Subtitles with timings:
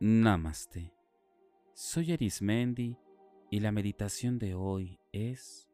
[0.00, 0.94] Namaste.
[1.74, 2.96] Soy Arismendi
[3.50, 5.68] y la meditación de hoy es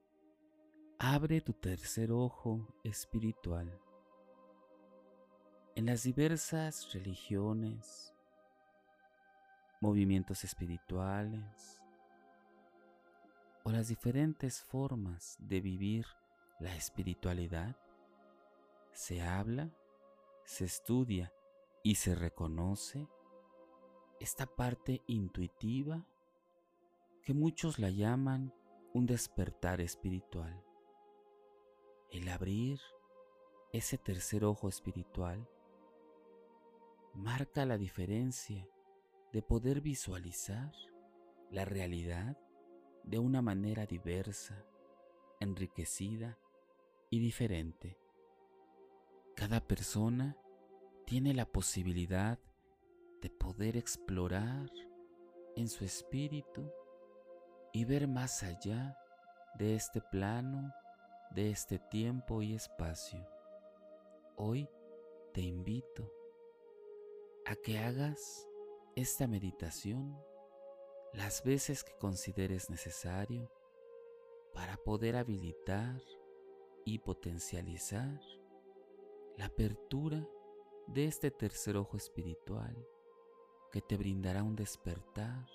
[0.98, 3.78] Abre tu tercer ojo espiritual.
[5.74, 8.14] En las diversas religiones,
[9.82, 11.82] movimientos espirituales
[13.62, 16.06] o las diferentes formas de vivir
[16.60, 17.76] la espiritualidad,
[18.94, 19.68] se habla,
[20.46, 21.30] se estudia
[21.82, 23.06] y se reconoce
[24.24, 26.02] esta parte intuitiva
[27.24, 28.54] que muchos la llaman
[28.94, 30.64] un despertar espiritual.
[32.10, 32.80] El abrir
[33.74, 35.46] ese tercer ojo espiritual
[37.12, 38.66] marca la diferencia
[39.30, 40.72] de poder visualizar
[41.50, 42.38] la realidad
[43.02, 44.64] de una manera diversa,
[45.38, 46.38] enriquecida
[47.10, 47.98] y diferente.
[49.36, 50.34] Cada persona
[51.04, 52.53] tiene la posibilidad de
[53.30, 54.70] poder explorar
[55.56, 56.70] en su espíritu
[57.72, 58.96] y ver más allá
[59.58, 60.72] de este plano,
[61.30, 63.26] de este tiempo y espacio.
[64.36, 64.68] Hoy
[65.32, 66.12] te invito
[67.46, 68.48] a que hagas
[68.96, 70.16] esta meditación
[71.12, 73.50] las veces que consideres necesario
[74.52, 76.00] para poder habilitar
[76.84, 78.20] y potencializar
[79.36, 80.26] la apertura
[80.86, 82.76] de este tercer ojo espiritual
[83.74, 85.48] que te brindará un despertar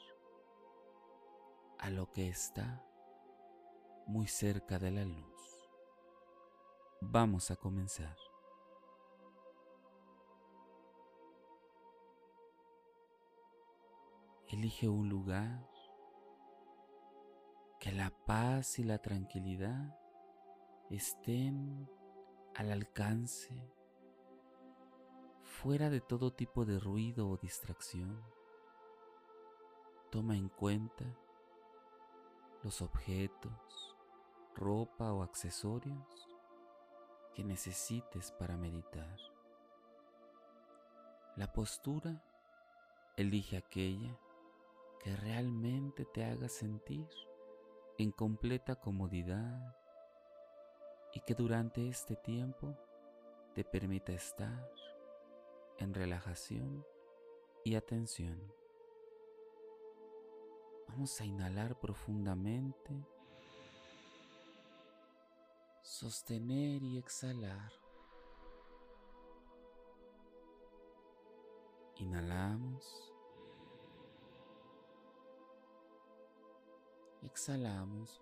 [1.78, 2.86] a lo que está
[4.08, 5.70] muy cerca de la luz.
[7.00, 8.18] Vamos a comenzar.
[14.50, 15.66] Elige un lugar
[17.80, 19.98] que la paz y la tranquilidad
[20.90, 21.90] estén
[22.54, 23.79] al alcance
[25.62, 28.24] fuera de todo tipo de ruido o distracción.
[30.10, 31.04] Toma en cuenta
[32.64, 33.98] los objetos,
[34.56, 36.30] ropa o accesorios
[37.36, 39.18] que necesites para meditar.
[41.36, 42.24] La postura,
[43.18, 44.18] elige aquella
[45.04, 47.10] que realmente te haga sentir
[47.98, 49.76] en completa comodidad
[51.14, 52.78] y que durante este tiempo
[53.56, 54.89] te permita estar
[55.80, 56.86] en relajación
[57.64, 58.54] y atención.
[60.88, 63.06] Vamos a inhalar profundamente,
[65.82, 67.72] sostener y exhalar.
[71.96, 73.14] Inhalamos.
[77.24, 78.22] Exhalamos.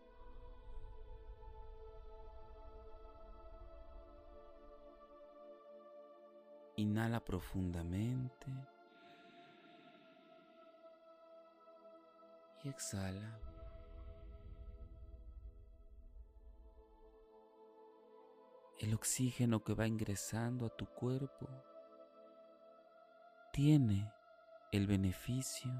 [6.77, 8.45] Inhala profundamente
[12.63, 13.39] y exhala.
[18.77, 21.49] El oxígeno que va ingresando a tu cuerpo
[23.51, 24.13] tiene
[24.71, 25.71] el beneficio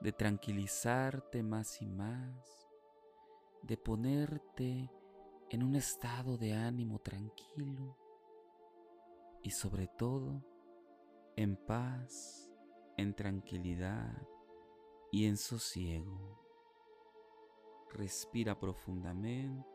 [0.00, 2.68] de tranquilizarte más y más,
[3.62, 4.88] de ponerte
[5.50, 7.96] en un estado de ánimo tranquilo
[9.42, 10.44] y sobre todo
[11.36, 12.50] en paz,
[12.96, 14.22] en tranquilidad
[15.10, 16.40] y en sosiego.
[17.90, 19.66] Respira profundamente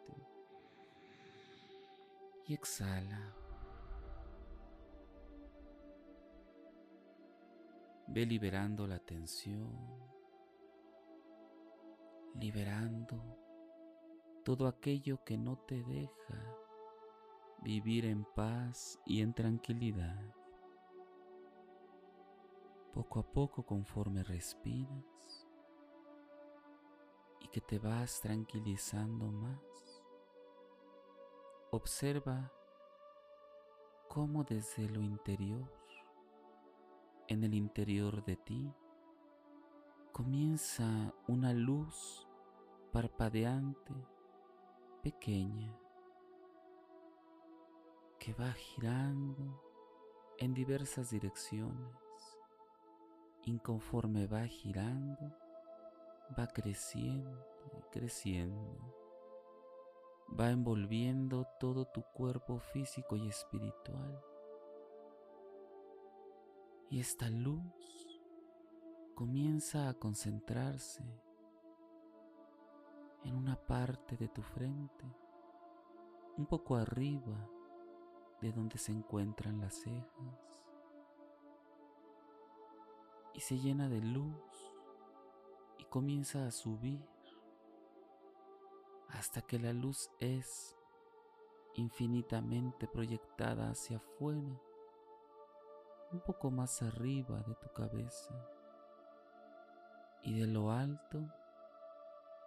[2.46, 3.36] y exhala.
[8.08, 9.76] Ve liberando la tensión,
[12.36, 13.38] liberando
[14.46, 16.67] todo aquello que no te deja
[17.68, 20.24] vivir en paz y en tranquilidad.
[22.94, 25.46] Poco a poco conforme respiras
[27.42, 30.02] y que te vas tranquilizando más,
[31.72, 32.54] observa
[34.08, 35.70] cómo desde lo interior,
[37.28, 38.74] en el interior de ti,
[40.14, 42.30] comienza una luz
[42.94, 43.94] parpadeante,
[45.04, 45.78] pequeña,
[48.34, 49.62] va girando
[50.38, 51.96] en diversas direcciones.
[53.46, 55.34] Inconforme va girando,
[56.38, 57.46] va creciendo
[57.78, 58.94] y creciendo.
[60.38, 64.22] Va envolviendo todo tu cuerpo físico y espiritual.
[66.90, 68.22] Y esta luz
[69.16, 71.04] comienza a concentrarse
[73.24, 75.06] en una parte de tu frente,
[76.38, 77.50] un poco arriba
[78.42, 80.58] de donde se encuentran las cejas
[83.34, 84.74] y se llena de luz
[85.78, 87.04] y comienza a subir
[89.10, 90.76] hasta que la luz es
[91.76, 94.60] infinitamente proyectada hacia afuera,
[96.12, 98.34] un poco más arriba de tu cabeza.
[100.24, 101.24] Y de lo alto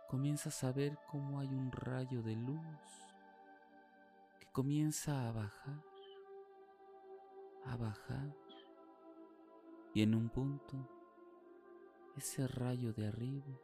[0.08, 3.09] comienzas a ver cómo hay un rayo de luz
[4.52, 5.84] comienza a bajar,
[7.66, 8.36] a bajar,
[9.94, 10.76] y en un punto
[12.16, 13.58] ese rayo de arriba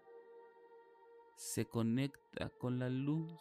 [1.35, 3.41] se conecta con la luz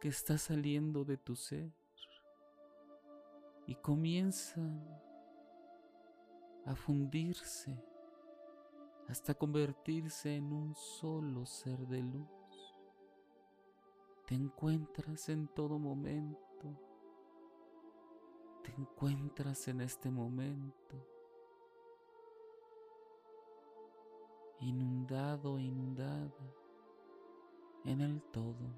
[0.00, 1.72] que está saliendo de tu ser
[3.66, 4.82] y comienzan
[6.66, 7.78] a fundirse
[9.08, 12.43] hasta convertirse en un solo ser de luz.
[14.26, 16.80] Te encuentras en todo momento,
[18.62, 20.96] te encuentras en este momento.
[24.60, 26.32] Inundado, inundada.
[27.84, 28.72] En el todo,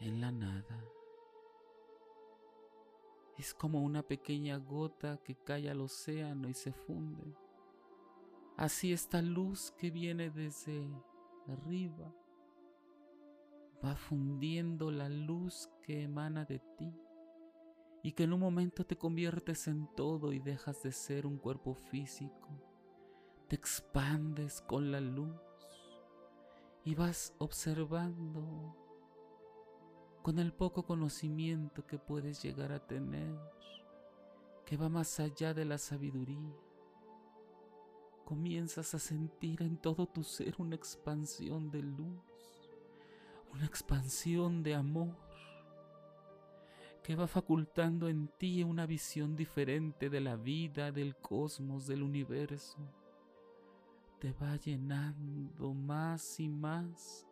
[0.00, 0.84] en la nada.
[3.38, 7.36] Es como una pequeña gota que cae al océano y se funde.
[8.56, 10.90] Así esta luz que viene desde
[11.46, 12.12] arriba
[13.84, 16.94] va fundiendo la luz que emana de ti
[18.02, 21.74] y que en un momento te conviertes en todo y dejas de ser un cuerpo
[21.74, 22.48] físico.
[23.48, 25.40] Te expandes con la luz
[26.84, 28.76] y vas observando
[30.22, 33.36] con el poco conocimiento que puedes llegar a tener,
[34.64, 36.54] que va más allá de la sabiduría.
[38.24, 42.31] Comienzas a sentir en todo tu ser una expansión de luz,
[43.52, 45.16] una expansión de amor,
[47.02, 52.78] que va facultando en ti una visión diferente de la vida, del cosmos, del universo
[54.22, 57.26] te va llenando más y más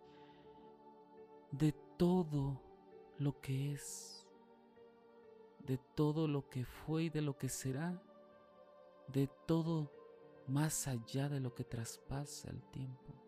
[1.52, 2.60] de todo
[3.16, 4.26] lo que es,
[5.68, 8.02] de todo lo que fue y de lo que será,
[9.06, 9.92] de todo
[10.48, 13.19] más allá de lo que traspasa el tiempo.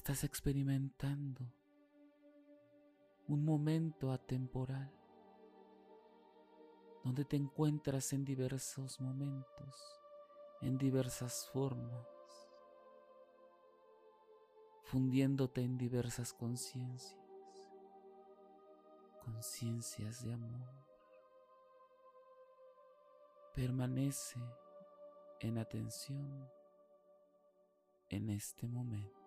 [0.00, 1.44] Estás experimentando
[3.28, 4.90] un momento atemporal
[7.04, 10.00] donde te encuentras en diversos momentos
[10.62, 12.06] en diversas formas,
[14.84, 17.20] fundiéndote en diversas conciencias,
[19.22, 20.82] conciencias de amor.
[23.54, 24.40] Permanece
[25.40, 26.48] en atención
[28.08, 29.19] en este momento.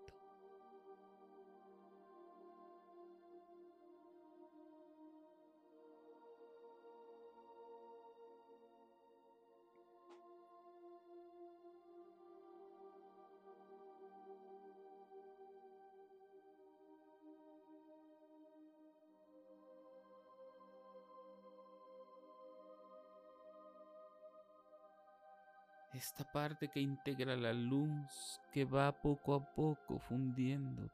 [25.94, 30.92] Esta parte que integra la luz que va poco a poco fundiéndote.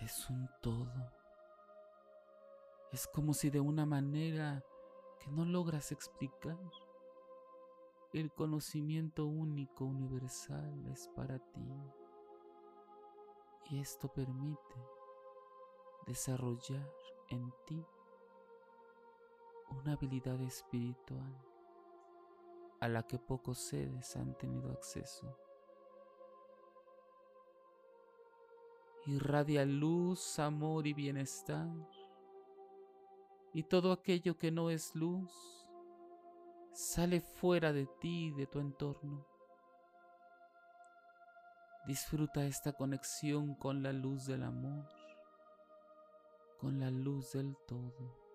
[0.00, 1.12] Es un todo.
[2.92, 4.62] Es como si de una manera
[5.20, 6.58] que no logras explicar,
[8.12, 11.68] el conocimiento único universal es para ti.
[13.70, 14.76] Y esto permite
[16.06, 16.88] desarrollar
[17.30, 17.84] en ti
[19.70, 21.55] una habilidad espiritual
[22.80, 25.36] a la que pocos seres han tenido acceso.
[29.06, 31.68] Irradia luz, amor y bienestar.
[33.54, 35.32] Y todo aquello que no es luz
[36.72, 39.26] sale fuera de ti y de tu entorno.
[41.86, 44.88] Disfruta esta conexión con la luz del amor,
[46.58, 48.25] con la luz del todo.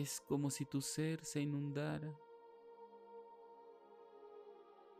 [0.00, 2.10] Es como si tu ser se inundara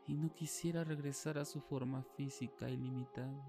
[0.07, 3.49] y no quisiera regresar a su forma física ilimitada.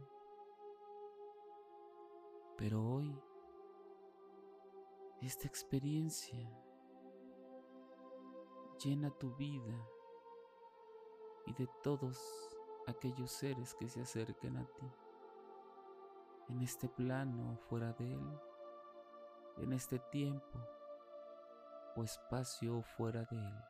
[2.55, 3.13] Pero hoy,
[5.21, 6.49] esta experiencia
[8.81, 9.77] llena tu vida
[11.47, 12.17] y de todos
[12.87, 14.89] aquellos seres que se acerquen a ti,
[16.47, 18.39] en este plano o fuera de él,
[19.57, 20.80] en este tiempo
[21.95, 23.63] o espacio fuera de él.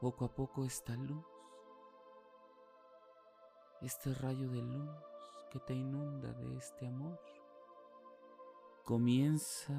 [0.00, 1.24] Poco a poco esta luz,
[3.80, 4.90] este rayo de luz
[5.50, 7.20] que te inunda de este amor,
[8.84, 9.74] comienza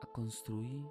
[0.00, 0.86] a construir,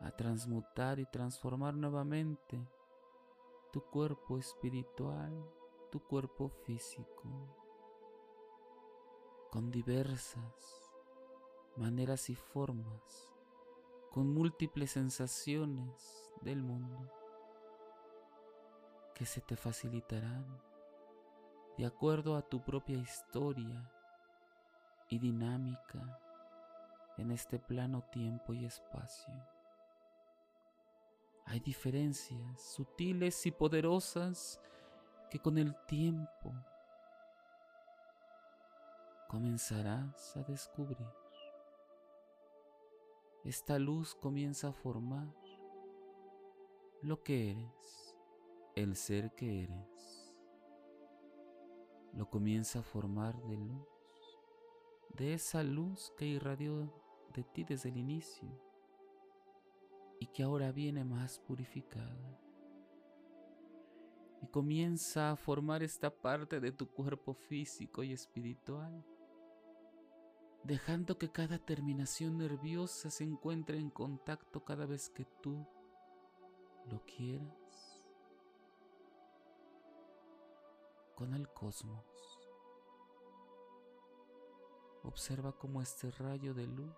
[0.00, 2.68] a transmutar y transformar nuevamente
[3.72, 5.32] tu cuerpo espiritual,
[5.90, 7.67] tu cuerpo físico,
[9.50, 10.92] con diversas
[11.76, 13.32] maneras y formas,
[14.10, 17.10] con múltiples sensaciones del mundo
[19.14, 20.46] que se te facilitarán
[21.76, 23.90] de acuerdo a tu propia historia
[25.08, 26.20] y dinámica
[27.16, 29.34] en este plano tiempo y espacio.
[31.46, 34.60] Hay diferencias sutiles y poderosas
[35.30, 36.52] que con el tiempo
[39.28, 41.06] comenzarás a descubrir.
[43.44, 45.28] Esta luz comienza a formar
[47.02, 48.16] lo que eres,
[48.74, 50.34] el ser que eres.
[52.14, 53.86] Lo comienza a formar de luz,
[55.14, 56.90] de esa luz que irradió
[57.34, 58.48] de ti desde el inicio
[60.18, 62.40] y que ahora viene más purificada.
[64.40, 69.04] Y comienza a formar esta parte de tu cuerpo físico y espiritual,
[70.68, 75.66] dejando que cada terminación nerviosa se encuentre en contacto cada vez que tú
[76.90, 78.04] lo quieras
[81.14, 82.04] con el cosmos.
[85.04, 86.94] Observa cómo este rayo de luz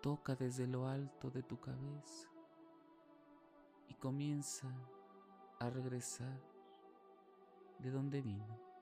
[0.00, 2.30] toca desde lo alto de tu cabeza
[3.88, 4.74] y comienza
[5.60, 6.40] a regresar
[7.80, 8.73] de donde vino.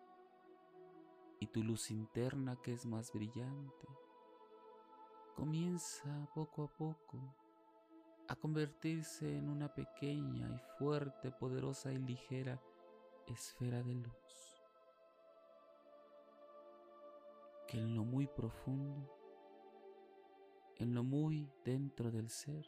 [1.42, 3.88] Y tu luz interna que es más brillante
[5.34, 7.18] comienza poco a poco
[8.28, 12.62] a convertirse en una pequeña y fuerte, poderosa y ligera
[13.26, 14.62] esfera de luz
[17.66, 19.22] que en lo muy profundo
[20.82, 22.66] en lo muy dentro del ser,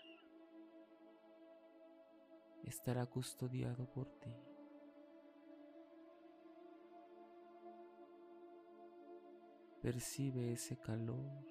[2.62, 4.53] estará custodiado por ti.
[9.84, 11.44] Percibe ese calor,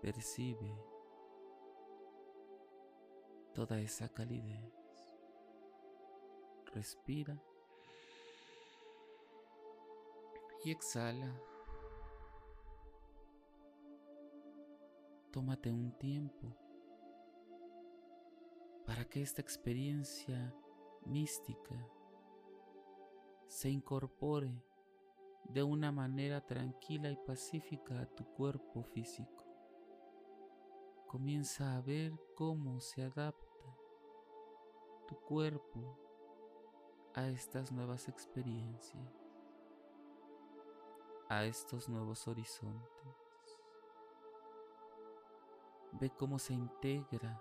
[0.00, 0.74] percibe
[3.52, 4.72] toda esa calidez.
[6.72, 7.38] Respira
[10.64, 11.38] y exhala.
[15.32, 16.56] tómate un tiempo
[18.86, 20.54] para que esta experiencia
[21.04, 21.76] mística
[23.48, 24.62] se incorpore
[25.44, 29.44] de una manera tranquila y pacífica a tu cuerpo físico.
[31.06, 33.44] Comienza a ver cómo se adapta
[35.06, 35.98] tu cuerpo
[37.14, 39.12] a estas nuevas experiencias,
[41.28, 43.60] a estos nuevos horizontes.
[45.92, 47.40] Ve cómo se integra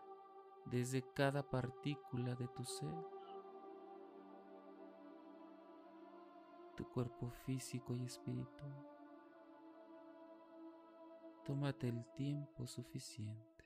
[0.66, 2.94] desde cada partícula de tu ser,
[6.76, 8.74] tu cuerpo físico y espiritual.
[11.46, 13.66] Tómate el tiempo suficiente.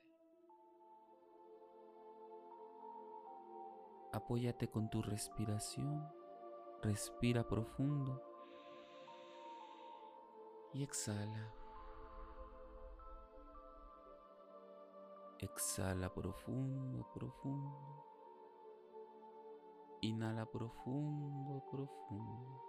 [4.12, 6.06] Apóyate con tu respiración.
[6.82, 8.22] Respira profundo
[10.72, 11.52] y exhala.
[15.38, 18.04] Exhala profundo, profundo.
[20.00, 22.67] Inhala profundo, profundo.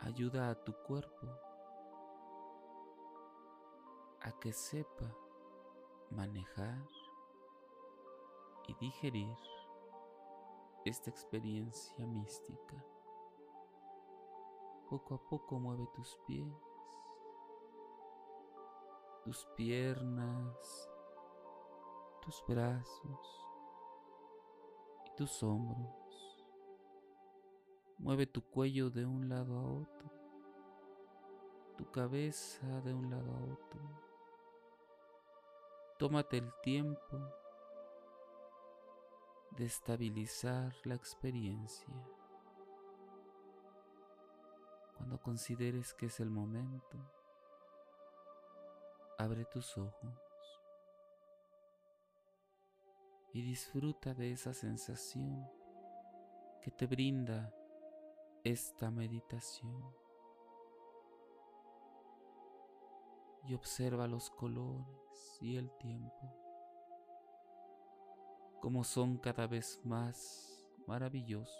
[0.00, 1.26] Ayuda a tu cuerpo
[4.20, 5.14] a que sepa
[6.10, 6.86] manejar
[8.66, 9.36] y digerir
[10.84, 12.84] esta experiencia mística.
[14.88, 16.68] Poco a poco mueve tus pies
[19.28, 20.88] tus piernas,
[22.22, 23.46] tus brazos
[25.04, 25.97] y tus hombros.
[27.98, 30.10] Mueve tu cuello de un lado a otro,
[31.76, 33.80] tu cabeza de un lado a otro.
[35.98, 37.18] Tómate el tiempo
[39.56, 41.92] de estabilizar la experiencia.
[44.96, 46.98] Cuando consideres que es el momento,
[49.18, 50.14] abre tus ojos
[53.32, 55.44] y disfruta de esa sensación
[56.62, 57.52] que te brinda
[58.44, 59.84] esta meditación.
[63.44, 66.34] Y observa los colores y el tiempo,
[68.60, 71.56] como son cada vez más maravillosos.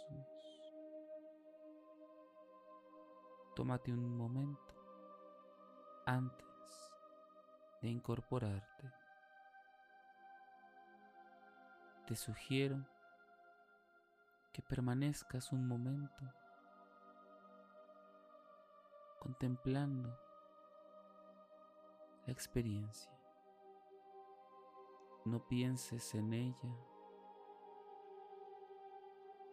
[3.55, 4.75] Tómate un momento
[6.07, 6.47] antes
[7.81, 8.93] de incorporarte.
[12.07, 12.85] Te sugiero
[14.53, 16.25] que permanezcas un momento
[19.29, 20.09] contemplando
[22.25, 23.13] la experiencia.
[25.27, 26.75] No pienses en ella,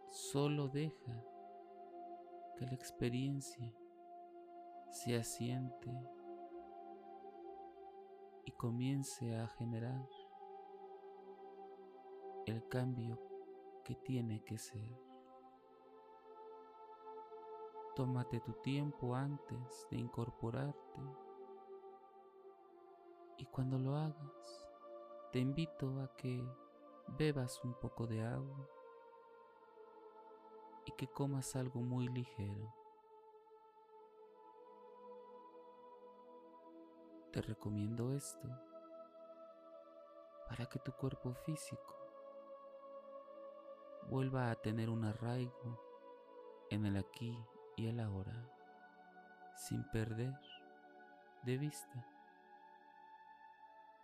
[0.08, 1.22] solo deja
[2.56, 3.70] que la experiencia
[4.88, 5.92] se asiente
[8.46, 10.08] y comience a generar
[12.46, 13.20] el cambio
[13.84, 15.05] que tiene que ser.
[17.96, 21.00] Tómate tu tiempo antes de incorporarte
[23.38, 24.68] y cuando lo hagas
[25.32, 26.46] te invito a que
[27.16, 28.68] bebas un poco de agua
[30.84, 32.70] y que comas algo muy ligero.
[37.32, 38.46] Te recomiendo esto
[40.50, 41.96] para que tu cuerpo físico
[44.10, 45.80] vuelva a tener un arraigo
[46.68, 47.34] en el aquí
[47.76, 48.34] y el ahora,
[49.54, 50.34] sin perder
[51.42, 52.06] de vista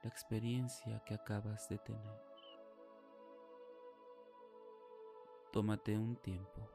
[0.03, 2.23] la experiencia que acabas de tener.
[5.53, 6.69] Tómate un tiempo.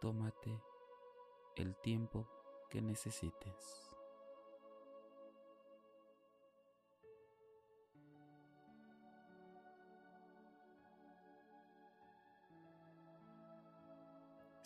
[0.00, 0.60] Tómate
[1.56, 2.28] el tiempo
[2.68, 3.85] que necesites.